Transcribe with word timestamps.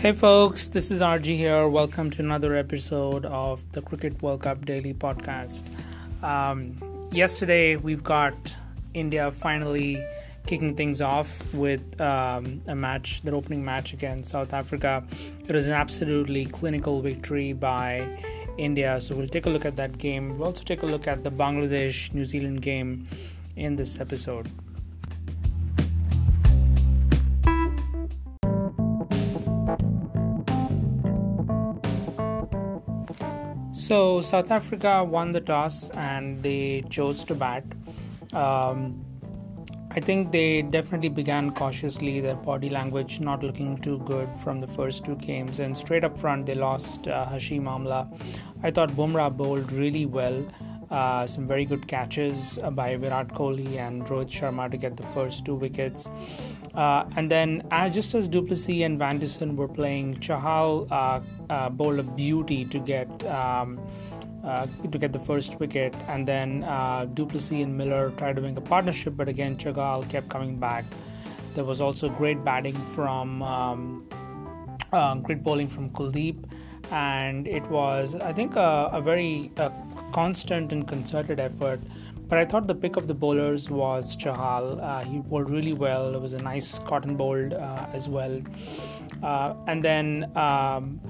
Hey 0.00 0.12
folks, 0.12 0.68
this 0.68 0.90
is 0.90 1.02
RG 1.02 1.36
here. 1.36 1.68
Welcome 1.68 2.08
to 2.12 2.22
another 2.22 2.56
episode 2.56 3.26
of 3.26 3.60
the 3.72 3.82
Cricket 3.82 4.22
World 4.22 4.40
Cup 4.40 4.64
Daily 4.64 4.94
Podcast. 4.94 5.62
Um, 6.22 6.74
yesterday, 7.12 7.76
we've 7.76 8.02
got 8.02 8.56
India 8.94 9.30
finally 9.30 10.02
kicking 10.46 10.74
things 10.74 11.02
off 11.02 11.52
with 11.52 12.00
um, 12.00 12.62
a 12.66 12.74
match, 12.74 13.20
their 13.20 13.34
opening 13.34 13.62
match 13.62 13.92
against 13.92 14.30
South 14.30 14.54
Africa. 14.54 15.04
It 15.46 15.54
was 15.54 15.66
an 15.66 15.74
absolutely 15.74 16.46
clinical 16.46 17.02
victory 17.02 17.52
by 17.52 18.08
India. 18.56 19.02
So 19.02 19.14
we'll 19.14 19.28
take 19.28 19.44
a 19.44 19.50
look 19.50 19.66
at 19.66 19.76
that 19.76 19.98
game. 19.98 20.38
We'll 20.38 20.46
also 20.46 20.64
take 20.64 20.82
a 20.82 20.86
look 20.86 21.08
at 21.08 21.24
the 21.24 21.30
Bangladesh 21.30 22.14
New 22.14 22.24
Zealand 22.24 22.62
game 22.62 23.06
in 23.54 23.76
this 23.76 24.00
episode. 24.00 24.50
So 33.90 34.20
South 34.20 34.52
Africa 34.52 35.02
won 35.02 35.32
the 35.32 35.40
toss 35.40 35.90
and 35.90 36.40
they 36.44 36.84
chose 36.90 37.24
to 37.24 37.34
bat. 37.34 37.64
Um, 38.32 39.04
I 39.90 39.98
think 39.98 40.30
they 40.30 40.62
definitely 40.62 41.08
began 41.08 41.50
cautiously, 41.50 42.20
their 42.20 42.36
body 42.36 42.68
language 42.70 43.18
not 43.18 43.42
looking 43.42 43.78
too 43.78 43.98
good 44.06 44.28
from 44.44 44.60
the 44.60 44.68
first 44.68 45.04
two 45.04 45.16
games. 45.16 45.58
And 45.58 45.76
straight 45.76 46.04
up 46.04 46.16
front, 46.16 46.46
they 46.46 46.54
lost 46.54 47.08
uh, 47.08 47.26
Hashim 47.26 47.64
Amla. 47.64 48.06
I 48.62 48.70
thought 48.70 48.90
Bumrah 48.90 49.36
bowled 49.36 49.72
really 49.72 50.06
well. 50.06 50.46
Uh, 50.90 51.24
some 51.24 51.46
very 51.46 51.64
good 51.64 51.86
catches 51.86 52.58
uh, 52.64 52.70
by 52.70 52.96
Virat 52.96 53.28
Kohli 53.28 53.78
and 53.78 54.04
Rohit 54.06 54.28
Sharma 54.28 54.68
to 54.68 54.76
get 54.76 54.96
the 54.96 55.04
first 55.14 55.44
two 55.44 55.54
wickets. 55.54 56.10
Uh, 56.74 57.04
and 57.16 57.30
then, 57.30 57.62
as 57.70 57.94
just 57.94 58.14
as 58.14 58.28
du 58.28 58.42
Plessis 58.42 58.82
and 58.82 58.98
Van 58.98 59.20
were 59.54 59.68
playing, 59.68 60.14
Chahal 60.16 60.90
uh, 60.90 61.20
uh, 61.48 61.68
bowled 61.68 62.00
a 62.00 62.02
beauty 62.02 62.64
to 62.64 62.78
get. 62.78 63.08
Um, 63.26 63.80
uh, 64.42 64.66
to 64.90 64.96
get 64.96 65.12
the 65.12 65.18
first 65.18 65.60
wicket, 65.60 65.94
and 66.08 66.26
then 66.26 66.64
uh, 66.64 67.04
du 67.12 67.28
and 67.50 67.76
Miller 67.76 68.10
tried 68.16 68.36
doing 68.36 68.56
a 68.56 68.60
partnership, 68.62 69.14
but 69.14 69.28
again 69.28 69.54
Chahal 69.54 70.08
kept 70.08 70.30
coming 70.30 70.56
back. 70.56 70.86
There 71.52 71.64
was 71.64 71.82
also 71.82 72.08
great 72.08 72.42
batting 72.42 72.72
from 72.72 73.42
um, 73.42 74.08
uh, 74.94 75.16
great 75.16 75.42
bowling 75.42 75.68
from 75.68 75.90
Kuldeep, 75.90 76.42
and 76.90 77.46
it 77.46 77.62
was 77.68 78.14
I 78.14 78.32
think 78.32 78.56
a 78.56 78.98
very 79.04 79.52
constant 80.12 80.72
and 80.72 80.86
concerted 80.86 81.40
effort. 81.40 81.80
But 82.30 82.38
I 82.38 82.44
thought 82.44 82.68
the 82.68 82.76
pick 82.76 82.94
of 82.94 83.08
the 83.08 83.14
bowlers 83.14 83.70
was 83.70 84.16
Chahal. 84.16 84.80
Uh, 84.80 85.04
he 85.04 85.18
bowled 85.18 85.50
really 85.50 85.72
well. 85.72 86.14
It 86.14 86.20
was 86.20 86.32
a 86.32 86.38
nice 86.40 86.78
caught 86.78 87.04
and 87.04 87.18
bowled 87.18 87.54
uh, 87.54 87.86
as 87.92 88.08
well. 88.08 88.40
Uh, 89.20 89.54
and 89.66 89.84
then 89.84 90.30
um, 90.36 91.00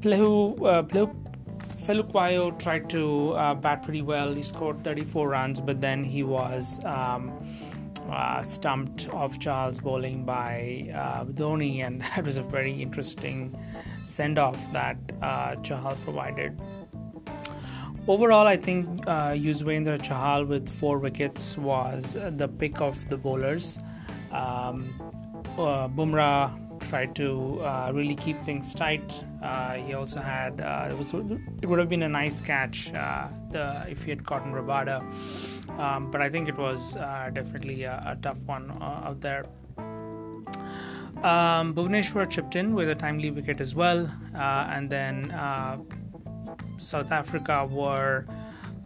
Plehu, 0.00 0.56
uh, 0.66 0.82
Plehu 0.84 1.14
Phehlukwayo 1.84 2.58
tried 2.58 2.88
to 2.88 3.32
uh, 3.32 3.54
bat 3.54 3.82
pretty 3.82 4.00
well. 4.00 4.32
He 4.32 4.42
scored 4.42 4.82
34 4.84 5.28
runs, 5.28 5.60
but 5.60 5.82
then 5.82 6.02
he 6.02 6.22
was 6.22 6.82
um, 6.86 7.32
uh, 8.10 8.42
stumped 8.42 9.10
off 9.10 9.38
Chahal's 9.38 9.80
bowling 9.80 10.24
by 10.24 10.86
Dhoni, 11.34 11.84
and 11.86 12.00
that 12.16 12.24
was 12.24 12.38
a 12.38 12.42
very 12.42 12.72
interesting 12.72 13.54
send 14.02 14.38
off 14.38 14.72
that 14.72 14.96
Chahal 15.62 16.02
provided. 16.04 16.58
Overall, 18.08 18.46
I 18.46 18.56
think 18.56 19.06
uh, 19.06 19.30
Yuzvendra 19.30 19.98
Chahal 19.98 20.46
with 20.46 20.68
four 20.68 20.98
wickets 20.98 21.56
was 21.56 22.14
the 22.14 22.48
pick 22.48 22.80
of 22.80 23.08
the 23.08 23.16
bowlers. 23.16 23.78
Um, 24.32 24.94
uh, 25.58 25.88
Bumrah 25.88 26.70
tried 26.80 27.14
to 27.16 27.60
uh, 27.60 27.90
really 27.94 28.14
keep 28.14 28.42
things 28.42 28.74
tight. 28.74 29.24
Uh, 29.42 29.74
he 29.74 29.94
also 29.94 30.20
had 30.20 30.60
uh, 30.60 30.88
it 30.90 30.96
was 30.96 31.12
it 31.62 31.66
would 31.66 31.78
have 31.78 31.88
been 31.88 32.02
a 32.02 32.08
nice 32.08 32.40
catch 32.40 32.92
uh, 32.94 33.28
the, 33.50 33.84
if 33.88 34.02
he 34.02 34.10
had 34.10 34.24
gotten 34.24 34.52
Rabada, 34.52 35.00
um, 35.78 36.10
but 36.10 36.20
I 36.20 36.28
think 36.28 36.48
it 36.48 36.56
was 36.56 36.96
uh, 36.96 37.30
definitely 37.32 37.84
a, 37.84 38.02
a, 38.06 38.16
tough 38.20 38.38
one 38.46 38.70
out 38.82 39.20
there. 39.20 39.44
Um, 41.22 41.74
Bhuvneshwar 41.74 42.30
chipped 42.30 42.56
in 42.56 42.74
with 42.74 42.88
a 42.88 42.94
timely 42.94 43.30
wicket 43.30 43.60
as 43.60 43.74
well, 43.74 44.08
and 44.34 44.88
then 44.88 45.30
South 46.80 47.12
Africa 47.12 47.66
were. 47.70 48.26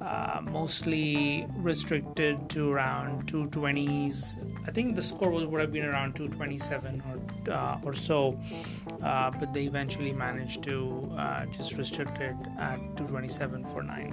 Uh, 0.00 0.40
mostly 0.50 1.46
restricted 1.56 2.50
to 2.50 2.70
around 2.70 3.26
220s. 3.26 4.38
I 4.68 4.70
think 4.70 4.96
the 4.96 5.00
score 5.00 5.30
would, 5.30 5.60
have 5.60 5.72
been 5.72 5.86
around 5.86 6.14
227 6.14 7.02
or 7.08 7.52
uh, 7.54 7.78
or 7.82 7.94
so, 7.94 8.38
uh, 9.02 9.30
but 9.30 9.54
they 9.54 9.64
eventually 9.64 10.12
managed 10.12 10.62
to 10.64 11.10
uh, 11.16 11.46
just 11.46 11.78
restrict 11.78 12.18
it 12.18 12.36
at 12.58 12.76
227 12.98 13.64
for 13.66 13.82
nine. 13.82 14.12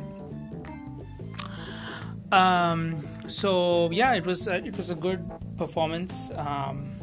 Um, 2.32 2.96
so 3.28 3.90
yeah, 3.92 4.14
it 4.14 4.26
was 4.26 4.48
it 4.48 4.78
was 4.78 4.92
a 4.92 4.96
good 4.96 5.30
performance 5.58 6.32
um, 6.38 6.96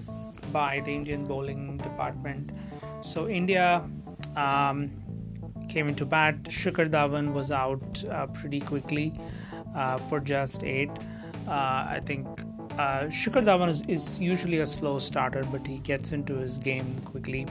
by 0.50 0.80
the 0.86 0.94
Indian 0.94 1.26
bowling 1.26 1.76
department. 1.76 2.52
So 3.02 3.28
India. 3.28 3.84
Um, 4.34 5.07
came 5.68 5.88
into 5.88 6.04
bat. 6.04 6.42
Shikhar 6.44 6.90
Dhawan 6.90 7.32
was 7.32 7.50
out 7.50 8.04
uh, 8.10 8.26
pretty 8.26 8.60
quickly 8.60 9.12
uh, 9.74 9.98
for 9.98 10.20
just 10.20 10.64
eight. 10.64 10.90
Uh, 11.46 11.50
I 11.96 12.00
think 12.04 12.26
uh, 12.72 13.04
Shikhar 13.06 13.44
Dhawan 13.44 13.68
is, 13.68 13.82
is, 13.82 14.20
usually 14.20 14.58
a 14.58 14.66
slow 14.66 14.98
starter, 14.98 15.44
but 15.50 15.66
he 15.66 15.78
gets 15.78 16.12
into 16.12 16.34
his 16.36 16.58
game 16.58 16.98
quickly. 17.04 17.46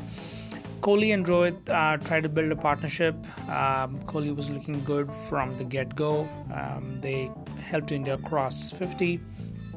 Kohli 0.81 1.13
and 1.13 1.25
Rohit 1.25 1.69
uh, 1.69 1.97
tried 1.97 2.23
to 2.23 2.29
build 2.29 2.51
a 2.51 2.56
partnership. 2.56 3.16
Um, 3.50 4.00
Kohli 4.06 4.35
was 4.35 4.50
looking 4.50 4.83
good 4.83 5.11
from 5.11 5.57
the 5.57 5.63
get 5.63 5.95
go. 5.95 6.29
Um, 6.53 7.00
they 7.01 7.31
helped 7.69 7.91
India 7.91 8.17
cross 8.17 8.69
50 8.72 9.19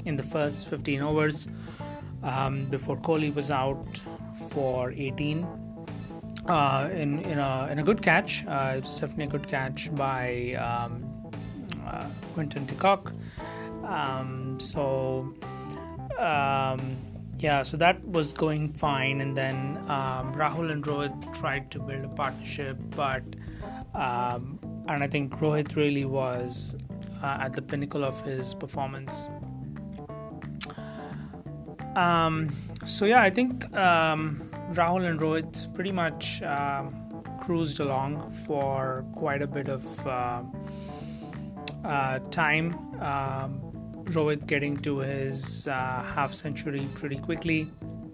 in 0.04 0.16
the 0.16 0.22
first 0.22 0.68
15 0.68 1.00
overs 1.00 1.48
um, 2.22 2.66
before 2.66 2.96
Kohli 2.96 3.34
was 3.34 3.50
out 3.50 4.00
for 4.50 4.92
18 4.92 5.46
uh, 6.46 6.88
in 6.92 7.20
in 7.20 7.38
a 7.38 7.68
in 7.70 7.78
a 7.78 7.82
good 7.82 8.02
catch. 8.02 8.44
Uh, 8.46 8.74
it's 8.76 8.98
definitely 8.98 9.24
a 9.24 9.28
good 9.28 9.48
catch 9.48 9.94
by 9.94 10.54
um, 10.54 11.04
uh, 11.86 12.06
Quinton 12.34 12.66
de 12.66 12.74
Kock. 12.74 13.12
Um, 13.84 14.58
so 14.60 15.34
um, 16.18 16.96
yeah, 17.38 17.62
so 17.62 17.76
that 17.78 18.04
was 18.06 18.32
going 18.32 18.72
fine, 18.72 19.20
and 19.20 19.36
then 19.36 19.78
um, 19.88 20.34
Rahul 20.34 20.70
and 20.70 20.84
Rohit 20.84 21.34
tried 21.34 21.70
to 21.72 21.78
build 21.78 22.04
a 22.04 22.08
partnership, 22.08 22.76
but 22.94 23.22
um, 23.94 24.58
and 24.88 25.02
I 25.02 25.06
think 25.06 25.38
Rohit 25.38 25.74
really 25.76 26.04
was 26.04 26.76
uh, 27.22 27.38
at 27.40 27.54
the 27.54 27.62
pinnacle 27.62 28.04
of 28.04 28.20
his 28.22 28.54
performance. 28.54 29.28
Um, 31.96 32.50
so 32.84 33.04
yeah, 33.04 33.22
I 33.22 33.30
think 33.30 33.64
Rahul 34.72 35.08
and 35.08 35.18
Rohit 35.18 35.74
pretty 35.74 35.90
much 35.90 36.42
uh, 36.42 36.84
cruised 37.40 37.80
along 37.80 38.30
for 38.46 39.04
quite 39.14 39.42
a 39.42 39.46
bit 39.46 39.68
of 39.68 40.06
uh, 40.06 40.42
uh, 41.84 42.18
time. 42.30 42.74
Um, 43.00 43.60
Rohit 44.04 44.46
getting 44.46 44.76
to 44.78 44.98
his 44.98 45.66
uh, 45.66 46.02
half 46.02 46.32
century 46.32 46.88
pretty 46.94 47.16
quickly, 47.16 47.68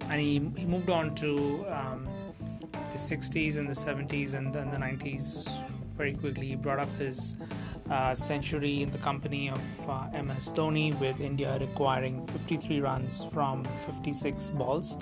and 0.09 0.21
he, 0.21 0.51
he 0.57 0.65
moved 0.65 0.89
on 0.89 1.15
to 1.17 1.67
um, 1.69 2.09
the 2.73 2.99
60s 2.99 3.57
and 3.59 3.69
the 3.69 3.75
70s 3.75 4.33
and 4.33 4.55
then 4.55 4.71
the 4.71 4.79
90s 4.79 5.47
very 5.95 6.15
quickly. 6.15 6.49
He 6.49 6.57
brought 6.57 6.79
up 6.79 6.95
his 6.99 7.37
uh, 7.91 8.15
century 8.15 8.83
in 8.83 8.91
the 8.91 8.99
company 8.99 9.51
of 9.51 9.61
uh, 9.89 10.23
MS 10.23 10.53
Dhoni, 10.53 10.99
with 11.01 11.21
India 11.21 11.59
requiring 11.61 12.27
53 12.29 12.81
runs 12.81 13.25
from 13.25 13.65
56 13.87 14.51
balls. 14.51 14.97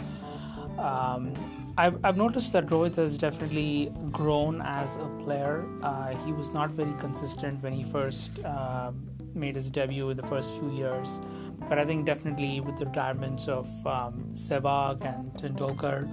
Um, 0.78 1.34
I've, 1.76 1.98
I've 2.04 2.16
noticed 2.16 2.52
that 2.52 2.66
Rohit 2.66 2.94
has 2.96 3.18
definitely 3.18 3.92
grown 4.12 4.62
as 4.62 4.96
a 4.96 5.08
player. 5.24 5.66
Uh, 5.82 6.14
he 6.24 6.32
was 6.32 6.50
not 6.50 6.70
very 6.70 6.94
consistent 7.00 7.62
when 7.62 7.72
he 7.72 7.84
first 7.84 8.44
uh, 8.44 8.92
made 9.34 9.56
his 9.56 9.70
debut 9.70 10.10
in 10.10 10.16
the 10.16 10.26
first 10.26 10.52
few 10.52 10.70
years, 10.70 11.20
but 11.68 11.78
I 11.78 11.84
think 11.84 12.06
definitely 12.06 12.60
with 12.60 12.76
the 12.76 12.86
retirements 12.86 13.48
of 13.48 13.66
um, 13.86 14.30
Sehwag 14.34 15.04
and 15.04 15.32
Tendulkar, 15.34 16.08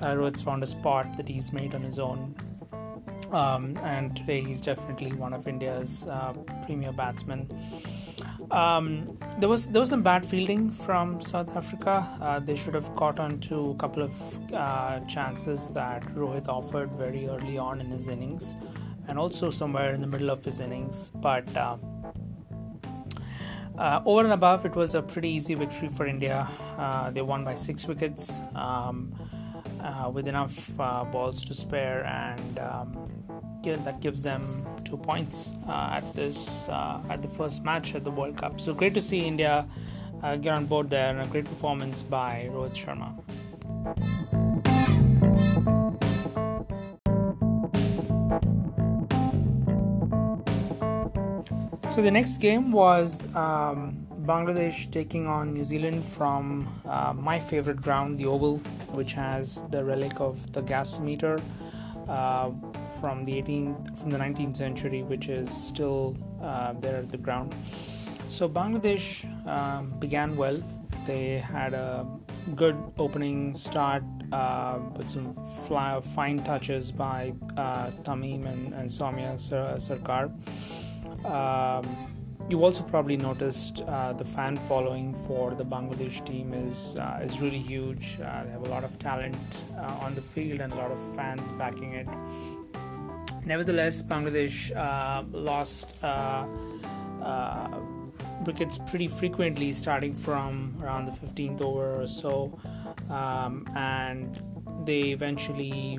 uh, 0.00 0.14
Rohit's 0.14 0.40
found 0.40 0.62
a 0.62 0.66
spot 0.66 1.16
that 1.16 1.28
he's 1.28 1.52
made 1.52 1.74
on 1.74 1.82
his 1.82 1.98
own. 1.98 2.34
Um, 3.30 3.76
and 3.82 4.16
today 4.16 4.42
he's 4.42 4.60
definitely 4.60 5.12
one 5.12 5.32
of 5.32 5.48
India's 5.48 6.06
uh, 6.06 6.32
premier 6.64 6.92
batsmen. 6.92 7.48
Um, 8.54 9.18
there 9.40 9.48
was 9.48 9.66
there 9.66 9.80
was 9.80 9.88
some 9.88 10.02
bad 10.02 10.24
fielding 10.24 10.70
from 10.70 11.20
South 11.20 11.56
Africa. 11.56 12.06
Uh, 12.20 12.38
they 12.38 12.54
should 12.54 12.74
have 12.74 12.94
caught 12.94 13.18
on 13.18 13.40
to 13.40 13.70
a 13.70 13.74
couple 13.74 14.02
of 14.04 14.52
uh, 14.52 15.00
chances 15.06 15.70
that 15.70 16.02
Rohit 16.14 16.46
offered 16.46 16.92
very 16.92 17.26
early 17.26 17.58
on 17.58 17.80
in 17.80 17.90
his 17.90 18.06
innings, 18.06 18.54
and 19.08 19.18
also 19.18 19.50
somewhere 19.50 19.92
in 19.92 20.00
the 20.00 20.06
middle 20.06 20.30
of 20.30 20.44
his 20.44 20.60
innings. 20.60 21.10
But 21.16 21.56
uh, 21.56 21.78
uh 23.76 24.00
over 24.06 24.22
and 24.22 24.32
above, 24.32 24.64
it 24.64 24.76
was 24.76 24.94
a 24.94 25.02
pretty 25.02 25.30
easy 25.30 25.54
victory 25.54 25.88
for 25.88 26.06
India. 26.06 26.48
Uh, 26.78 27.10
they 27.10 27.22
won 27.22 27.42
by 27.42 27.56
six 27.56 27.86
wickets. 27.86 28.40
Um, 28.54 29.12
uh, 29.84 30.08
with 30.08 30.26
enough 30.26 30.74
balls 31.12 31.44
to 31.44 31.52
spare, 31.52 32.06
and 32.06 32.58
um, 32.58 33.14
yeah, 33.64 33.76
that 33.76 34.00
gives 34.00 34.22
them 34.22 34.66
two 34.84 34.96
points 34.96 35.52
uh, 35.68 35.90
at 35.92 36.14
this 36.14 36.68
uh, 36.68 37.00
at 37.08 37.22
the 37.22 37.28
first 37.28 37.64
match 37.64 37.94
at 37.94 38.04
the 38.04 38.10
World 38.10 38.36
Cup. 38.36 38.60
So 38.60 38.74
great 38.74 38.94
to 38.94 39.00
see 39.00 39.20
India 39.20 39.66
uh, 40.22 40.36
get 40.36 40.54
on 40.54 40.66
board 40.66 40.90
there, 40.90 41.10
and 41.10 41.20
a 41.20 41.26
great 41.26 41.44
performance 41.44 42.02
by 42.02 42.48
Rohit 42.52 42.74
Sharma. 42.74 43.14
So 51.94 52.02
the 52.02 52.10
next 52.10 52.38
game 52.38 52.72
was 52.72 53.26
um, 53.36 54.04
Bangladesh 54.26 54.90
taking 54.90 55.26
on 55.28 55.54
New 55.54 55.64
Zealand 55.64 56.04
from 56.04 56.66
uh, 56.88 57.12
my 57.12 57.38
favorite 57.38 57.80
ground, 57.80 58.18
the 58.18 58.26
Oval, 58.26 58.56
which 58.92 59.12
has 59.12 59.62
the 59.70 59.84
relic 59.84 60.20
of 60.20 60.52
the 60.52 60.62
gasometer 60.62 61.40
uh, 62.08 62.50
from 63.04 63.22
the 63.26 63.34
18th, 63.42 63.98
from 63.98 64.08
the 64.08 64.16
19th 64.16 64.56
century, 64.56 65.02
which 65.02 65.28
is 65.28 65.50
still 65.50 66.16
uh, 66.42 66.72
there 66.80 66.96
at 66.96 67.10
the 67.10 67.18
ground. 67.18 67.54
So 68.28 68.48
Bangladesh 68.48 69.06
um, 69.46 69.90
began 69.98 70.34
well. 70.36 70.58
They 71.04 71.38
had 71.38 71.74
a 71.74 72.06
good 72.54 72.78
opening 72.96 73.54
start 73.56 74.04
uh, 74.32 74.78
with 74.96 75.10
some 75.10 75.36
fly, 75.66 76.00
fine 76.00 76.42
touches 76.44 76.90
by 76.90 77.34
uh, 77.58 77.90
Tamim 78.04 78.46
and, 78.46 78.72
and 78.72 78.88
Soumya 78.88 79.32
Sarkar. 79.84 80.24
Um, 81.26 81.84
you 82.48 82.64
also 82.64 82.82
probably 82.84 83.18
noticed 83.18 83.82
uh, 83.82 84.14
the 84.14 84.24
fan 84.24 84.56
following 84.66 85.14
for 85.26 85.54
the 85.54 85.64
Bangladesh 85.64 86.24
team 86.24 86.54
is 86.54 86.96
uh, 86.96 87.20
is 87.22 87.42
really 87.42 87.64
huge. 87.72 88.18
Uh, 88.18 88.44
they 88.44 88.50
have 88.50 88.66
a 88.66 88.70
lot 88.70 88.82
of 88.82 88.98
talent 88.98 89.64
on 89.76 90.14
the 90.14 90.22
field 90.22 90.60
and 90.60 90.72
a 90.72 90.76
lot 90.76 90.90
of 90.90 91.00
fans 91.16 91.50
backing 91.52 91.92
it. 91.92 92.08
Nevertheless, 93.44 94.02
Bangladesh 94.02 94.74
uh, 94.74 95.22
lost 95.32 96.02
uh, 96.02 96.46
wickets 98.46 98.78
pretty 98.78 99.08
frequently, 99.08 99.72
starting 99.72 100.14
from 100.14 100.76
around 100.82 101.06
the 101.06 101.12
15th 101.12 101.60
over 101.60 102.02
or 102.02 102.06
so, 102.06 102.58
um, 103.10 103.66
and 103.74 104.40
they 104.84 105.10
eventually 105.10 105.98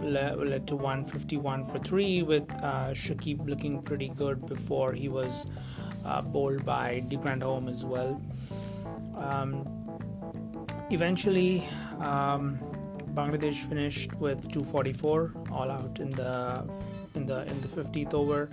led 0.00 0.66
to 0.66 0.76
151 0.76 1.64
for 1.64 1.78
three 1.78 2.22
with 2.22 2.50
uh, 2.62 2.90
Shakib 2.90 3.48
looking 3.48 3.82
pretty 3.82 4.08
good 4.08 4.46
before 4.46 4.92
he 4.92 5.08
was 5.08 5.46
uh, 6.04 6.22
bowled 6.22 6.64
by 6.64 7.04
De 7.08 7.16
Grandhomme 7.16 7.68
as 7.68 7.84
well. 7.84 8.20
Um, 9.16 9.68
eventually, 10.90 11.64
um, 12.00 12.58
Bangladesh 13.14 13.68
finished 13.68 14.12
with 14.14 14.40
244 14.52 15.32
all 15.50 15.70
out 15.70 16.00
in 16.00 16.10
the 16.10 16.64
in 17.14 17.26
the 17.26 17.46
in 17.46 17.60
the 17.60 17.68
50th 17.68 18.14
over, 18.14 18.48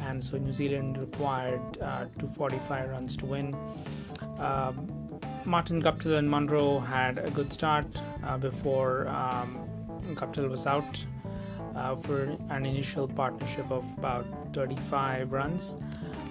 and 0.00 0.22
so 0.22 0.36
New 0.36 0.52
Zealand 0.52 0.98
required 0.98 1.62
uh, 1.80 2.04
245 2.18 2.90
runs 2.90 3.16
to 3.16 3.26
win. 3.26 3.56
Um, 4.38 4.90
Martin 5.44 5.82
Guptill 5.82 6.18
and 6.18 6.28
Munro 6.30 6.80
had 6.80 7.18
a 7.18 7.30
good 7.30 7.52
start 7.52 7.86
uh, 8.24 8.38
before 8.38 9.08
um, 9.08 9.68
Guptill 10.14 10.48
was 10.48 10.66
out 10.66 11.04
uh, 11.74 11.96
for 11.96 12.22
an 12.50 12.66
initial 12.66 13.08
partnership 13.08 13.70
of 13.70 13.84
about 13.98 14.26
35 14.54 15.32
runs. 15.32 15.76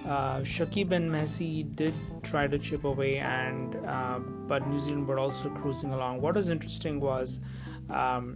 Uh, 0.06 0.40
Shakib 0.40 0.92
and 0.92 1.10
Messi 1.10 1.64
did 1.76 1.94
try 2.24 2.48
to 2.48 2.60
chip 2.60 2.84
away, 2.84 3.18
and 3.18 3.76
uh, 3.86 4.20
but 4.20 4.68
New 4.68 4.80
Zealand 4.80 5.08
were 5.08 5.20
also 5.20 5.50
cruising 5.50 5.94
along. 5.94 6.20
What 6.22 6.36
was 6.36 6.50
interesting 6.50 7.00
was 7.00 7.40
um, 7.90 8.36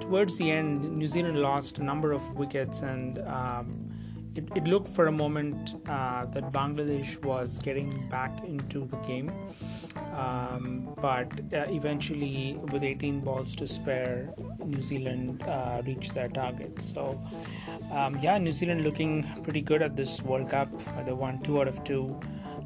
towards 0.00 0.36
the 0.38 0.50
end, 0.50 0.90
New 0.96 1.06
Zealand 1.06 1.38
lost 1.38 1.78
a 1.78 1.84
number 1.84 2.12
of 2.12 2.22
wickets, 2.32 2.80
and 2.80 3.18
um, 3.20 3.85
it, 4.36 4.44
it, 4.54 4.64
looked 4.64 4.88
for 4.88 5.06
a 5.06 5.12
moment 5.12 5.74
uh, 5.88 6.26
that 6.26 6.52
Bangladesh 6.52 7.22
was 7.24 7.58
getting 7.58 8.08
back 8.08 8.44
into 8.44 8.84
the 8.86 8.96
game. 8.98 9.32
Um, 10.14 10.94
but 11.00 11.32
uh, 11.54 11.66
eventually, 11.68 12.58
with 12.72 12.84
18 12.84 13.20
balls 13.20 13.56
to 13.56 13.66
spare, 13.66 14.34
New 14.64 14.82
Zealand 14.82 15.42
uh, 15.42 15.82
reached 15.86 16.14
their 16.14 16.28
target. 16.28 16.80
So, 16.80 17.20
um, 17.90 18.18
yeah, 18.20 18.38
New 18.38 18.52
Zealand 18.52 18.84
looking 18.84 19.22
pretty 19.42 19.62
good 19.62 19.82
at 19.82 19.96
this 19.96 20.22
World 20.22 20.50
Cup. 20.50 20.68
They 21.04 21.12
won 21.12 21.40
two 21.42 21.60
out 21.60 21.68
of 21.68 21.82
two. 21.84 22.18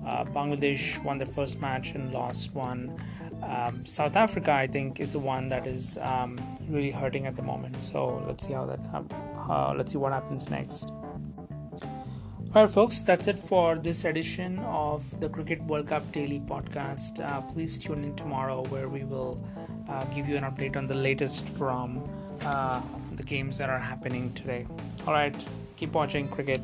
Uh, 0.07 0.25
Bangladesh 0.25 1.03
won 1.05 1.19
their 1.19 1.27
first 1.27 1.61
match 1.61 1.93
and 1.93 2.13
lost 2.13 2.55
one. 2.55 2.97
Um, 3.43 3.85
South 3.87 4.17
Africa, 4.17 4.53
I 4.53 4.67
think, 4.67 5.01
is 5.01 5.13
the 5.13 5.19
one 5.19 5.49
that 5.49 5.67
is 5.67 5.99
um, 6.03 6.39
really 6.69 6.91
hurting 6.91 7.27
at 7.27 7.37
the 7.37 7.43
moment. 7.43 7.83
So 7.83 8.23
let's 8.27 8.47
see 8.47 8.53
how 8.53 8.67
that. 8.67 8.81
Uh, 9.49 9.75
let's 9.77 9.93
see 9.93 9.99
what 9.99 10.13
happens 10.13 10.49
next. 10.49 10.91
All 12.53 12.65
right, 12.65 12.75
folks, 12.75 13.01
that's 13.01 13.29
it 13.29 13.39
for 13.39 13.77
this 13.77 14.05
edition 14.05 14.59
of 14.59 15.21
the 15.21 15.29
Cricket 15.29 15.63
World 15.63 15.87
Cup 15.87 16.11
Daily 16.11 16.41
Podcast. 16.41 17.25
Uh, 17.25 17.43
please 17.43 17.79
tune 17.79 18.03
in 18.03 18.17
tomorrow 18.17 18.65
where 18.71 18.89
we 18.89 19.05
will 19.05 19.41
uh, 19.89 20.03
give 20.07 20.29
you 20.29 20.37
an 20.37 20.43
update 20.43 20.77
on 20.77 20.89
the 20.89 20.95
latest 20.95 21.49
from 21.49 22.03
uh, 22.45 22.83
the 23.13 23.23
games 23.23 23.57
that 23.59 23.71
are 23.71 23.79
happening 23.79 24.33
today. 24.33 24.67
All 25.07 25.13
right, 25.13 25.47
keep 25.77 25.93
watching 25.93 26.27
cricket. 26.27 26.61